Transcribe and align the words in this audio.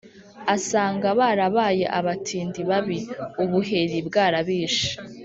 asanga 0.55 1.07
barabaye 1.19 1.85
abatindi 1.99 2.59
babi, 2.69 2.99
ubuheri 3.43 3.97
bwarabishe, 4.07 4.89